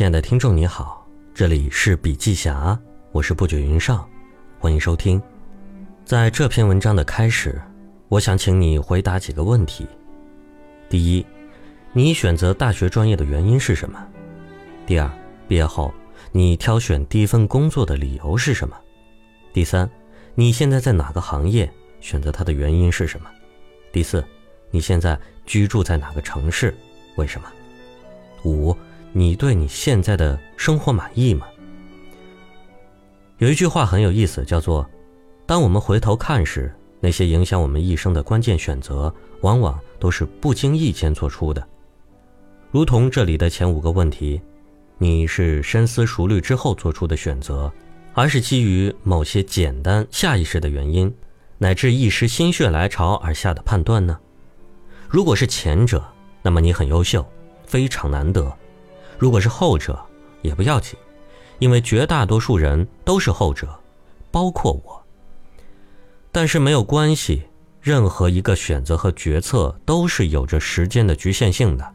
[0.00, 2.80] 亲爱的听众你好，这里是笔记侠，
[3.12, 4.08] 我是不觉云上，
[4.58, 5.20] 欢迎收听。
[6.06, 7.60] 在这篇文章的开始，
[8.08, 9.86] 我想请你回答几个问题：
[10.88, 11.26] 第一，
[11.92, 14.02] 你选择大学专业的原因是什么？
[14.86, 15.10] 第二，
[15.46, 15.92] 毕业后
[16.32, 18.74] 你挑选第一份工作的理由是什么？
[19.52, 19.86] 第三，
[20.34, 21.70] 你现在在哪个行业？
[22.00, 23.28] 选择它的原因是什么？
[23.92, 24.24] 第四，
[24.70, 26.74] 你现在居住在哪个城市？
[27.16, 27.52] 为什么？
[28.46, 28.74] 五。
[29.12, 31.46] 你对你现在的生活满意吗？
[33.38, 34.88] 有一句话很有意思，叫做
[35.46, 41.66] ：“当我们回头看时，那些影响我们一生的关键选择，往往都是不经意间做出的。”
[42.70, 44.40] 如同这里的前五个问题，
[44.98, 47.72] 你是深思熟虑之后做出的选择，
[48.12, 51.12] 还是基于某些简单下意识的原因，
[51.58, 54.16] 乃至一时心血来潮而下的判断呢？
[55.08, 56.04] 如果是前者，
[56.42, 57.26] 那么你很优秀，
[57.66, 58.56] 非常难得。
[59.20, 60.00] 如果是后者，
[60.40, 60.98] 也不要紧，
[61.58, 63.68] 因为绝大多数人都是后者，
[64.30, 65.04] 包括我。
[66.32, 67.42] 但是没有关系，
[67.82, 71.86] 任何一个选择和决策都是有着时间的局限性的。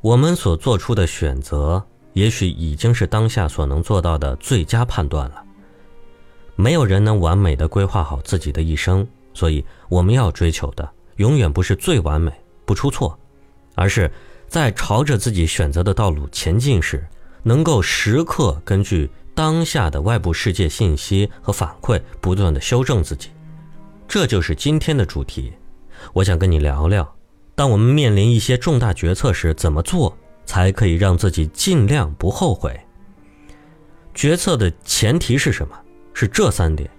[0.00, 5.42] 我们所做出的选择，也许已经是当下所能做到的最佳判断了。
[6.54, 12.32] 没有人能完美的规划好自己的一生，所以我们要追求的，永远不是最完美
[12.64, 13.18] 不出错，
[13.74, 14.08] 而是。
[14.50, 17.06] 在朝着自己选择的道路前进时，
[17.44, 23.30] 能够时刻根据当下的外部世界信息和反馈，不断的修正自己。
[24.08, 25.52] 这就是今天的主题。
[26.12, 27.14] 我想跟你聊聊，
[27.54, 32.78] 当我们面临一些重大决策时，怎么做才可以让自己尽量不后悔？
[34.12, 35.78] 决策的前提是什么？
[36.12, 36.90] 是这三点：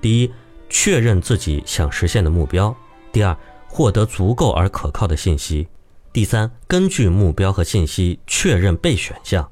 [0.00, 0.32] 第一，
[0.68, 2.72] 确认自己想实现的目标；
[3.10, 3.36] 第二，
[3.66, 5.66] 获得足够而可靠的信息。
[6.12, 9.50] 第三，根据目标和信息确认备选项，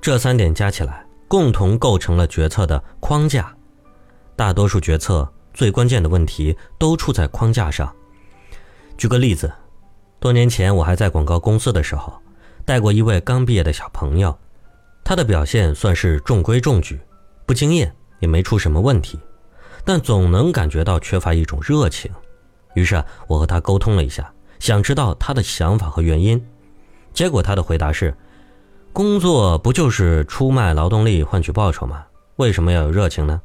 [0.00, 3.54] 这三点加起来，共同构成了决策的框架。
[4.34, 7.94] 大多数决策最关键的问题都出在框架上。
[8.98, 9.52] 举个例子，
[10.18, 12.12] 多年前我还在广告公司的时候，
[12.64, 14.36] 带过一位刚毕业的小朋友，
[15.04, 17.00] 他的表现算是中规中矩，
[17.46, 19.20] 不惊艳，也没出什么问题，
[19.84, 22.10] 但总能感觉到缺乏一种热情。
[22.74, 24.32] 于是啊我和他沟通了一下。
[24.58, 26.44] 想知道他的想法和原因，
[27.12, 28.14] 结果他的回答是
[28.92, 32.04] ：“工作不就是出卖劳动力换取报酬吗？
[32.36, 33.40] 为什么要有热情呢？”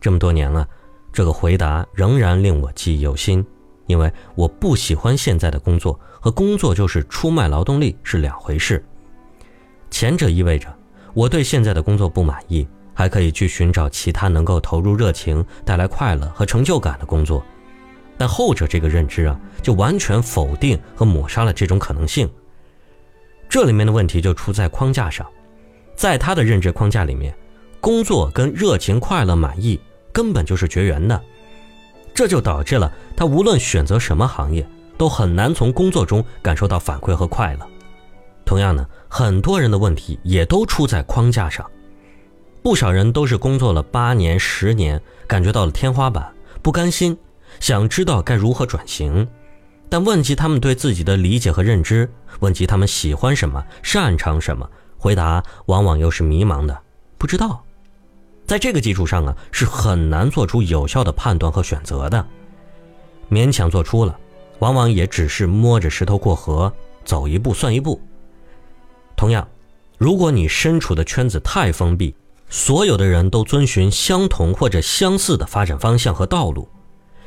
[0.00, 0.68] 这么多年了，
[1.12, 3.44] 这个回答仍然令我记忆犹新，
[3.86, 8.84] 因为我不喜欢现在的工作，和工作就是出卖劳动力是两回事。
[9.90, 10.74] 前者意味着
[11.14, 17.42] 我对现在的工作不满意，还可以去寻找其他能够投入热情、带来快乐和成就感的工作。
[18.16, 22.30] 但后者这个认知啊，就完全否定和抹杀了这种可能性。
[23.48, 25.26] 这里面的问题就出在框架上，
[25.94, 27.34] 在他的认知框架里面，
[27.80, 29.78] 工作跟热情、快乐、满意
[30.12, 31.20] 根本就是绝缘的，
[32.14, 34.66] 这就导致了他无论选择什么行业，
[34.96, 37.66] 都很难从工作中感受到反馈和快乐。
[38.44, 41.68] 同样呢，很多人的问题也都出在框架上，
[42.62, 46.32] 不少人都是工作了八年、十年，感觉到了天花板，
[46.62, 47.16] 不甘心。
[47.60, 49.26] 想知道该如何转型，
[49.88, 52.10] 但问及他们对自己的理解和认知，
[52.40, 56.78] 问及他们喜欢什么、擅长什么，回答往往又是迷茫的，
[57.18, 57.64] 不知道。
[58.46, 62.26] 在这个基础上啊，是很难做出有效的判断和选择的。
[63.30, 64.18] 勉强做出了，
[64.58, 66.70] 往往也只是摸着石头过河，
[67.04, 67.98] 走一步算一步。
[69.16, 69.48] 同样，
[69.96, 72.14] 如果你身处的圈子太封闭，
[72.50, 76.68] 所有的人都遵循相同或者相似的发展方向和道路。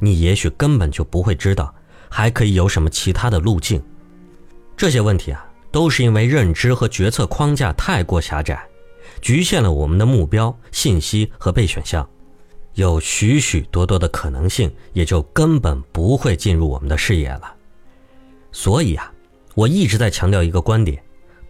[0.00, 1.72] 你也许根本就不会知道，
[2.08, 3.80] 还可以有什么其他的路径。
[4.76, 8.66] 这些问题啊，都是因为认知和决策框架太过狭窄，
[9.20, 12.08] 局限了我们的目标、信息和备选项，
[12.74, 17.54] 有许许多多的可能性，也就根本不会进入我们的视野了。
[18.52, 19.12] 所以啊，
[19.54, 21.00] 我一直在强调一个观点：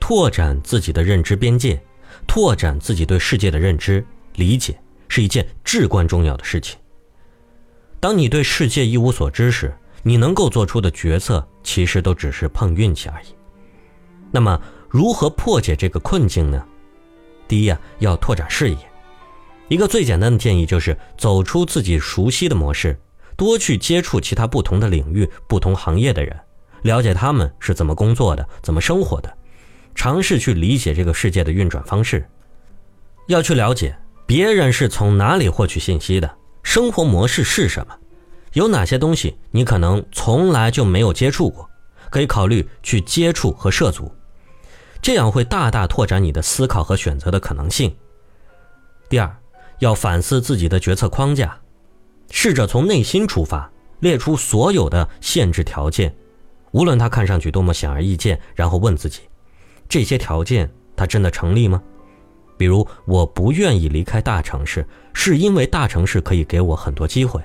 [0.00, 1.81] 拓展自己的认知边界，
[2.26, 4.05] 拓展自己对世界的认知
[4.35, 6.76] 理解，是一件至关重要的事情。
[8.00, 13.26] 当你对世界一无所知时，你能够做出的决策其实都只是碰运气而已。
[14.32, 14.58] 那么，
[14.88, 16.64] 如何破解这个困境呢？
[17.47, 18.76] 第一啊，要拓展视野。
[19.69, 22.99] 一个最简单的建议就是走出自己熟悉的模式，
[23.37, 26.35] 多去接触其他不同的领域、不同行业的人，
[26.82, 29.37] 了解他们是怎么工作的、怎么生活的，
[29.94, 32.26] 尝试去理解这个世界的运转方式。
[33.26, 33.94] 要去了解
[34.26, 36.39] 别人是从哪里获取信息的。
[36.70, 37.99] 生活模式是什么？
[38.52, 41.69] 有哪些东西你可能从来就没有接触过？
[42.11, 44.08] 可以考虑去接触和涉足。
[45.02, 47.93] 这样会大大拓展你的思考和选择的可能性。
[49.08, 49.37] 第二，
[49.81, 51.58] 要反思自己的决策框架，
[52.31, 53.69] 试着从内心出发，
[53.99, 56.14] 列出所有的限制条件，
[56.70, 59.22] 无论它看上去多么显而易见，然后问自己：
[59.88, 61.82] 这些条件它真的成立吗？
[62.60, 67.40] 比如，我不愿意离开大城市，是因为大城市可以给我很多机会，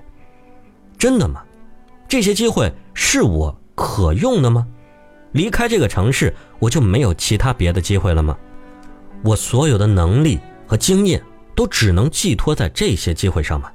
[0.98, 1.42] 真的吗？
[2.06, 4.68] 这些机会是我可用的吗？
[5.32, 8.38] 离开这个城市，我就没有其他别的机会了吗？
[9.24, 11.24] 我所有的能力和经验
[11.56, 13.72] 都只能寄托在这些机会上吗？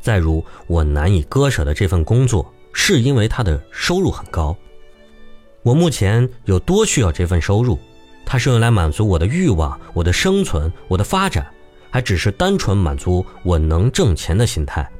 [0.00, 4.56] 再如，我难以割舍的这份工作，是因为它的收入很高。
[5.62, 7.78] 我目前有多需要这份收入？
[8.32, 11.46] 它是用来满足我的欲望、我的生存、我的发展，
[11.90, 14.90] 还只是单纯满足我能挣钱的心态？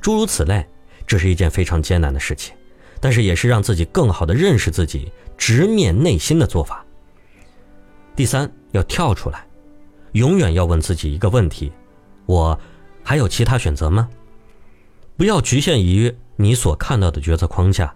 [0.00, 0.66] 诸如此类，
[1.06, 2.52] 这是一件非常艰难的事情。
[2.98, 6.84] 但是也是让自己更好的认识自己、直面内心的做法。
[8.16, 9.46] 第三，要跳出来，
[10.14, 11.70] 永远要问自己一个问题：
[12.26, 12.58] 我
[13.04, 14.08] 还有其他选择吗？
[15.16, 17.94] 不要局限于你所看到的决策框架，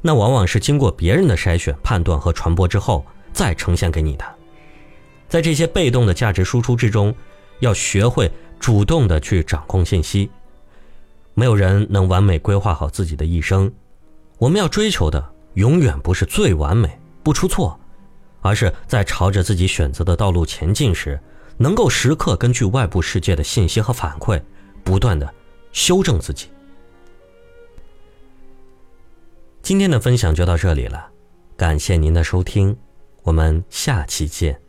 [0.00, 4.24] 那往往是经过别人的筛选、判断和传播之后再呈现给你的。
[5.28, 7.14] 在这些被动的价值输出之中，
[7.60, 8.30] 要学会
[8.60, 10.30] 主动的去掌控信息。
[11.34, 13.72] 没有人能完美规划好自己的一生。
[14.38, 17.78] 我们要追求的永远不是最完美不出错，
[18.40, 21.18] 而是在朝着自己选择的道路前进时，
[21.56, 24.42] 能够时刻根据外部世界的信息和反馈，
[24.84, 25.32] 不断的
[25.72, 26.48] 修正自己。
[29.62, 31.08] 今天的分享就到这里了，
[31.56, 32.76] 感谢您的收听，
[33.22, 34.60] 我们下期见。